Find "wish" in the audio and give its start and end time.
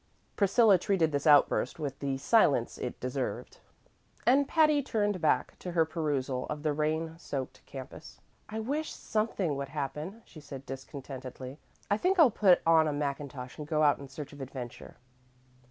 8.61-8.91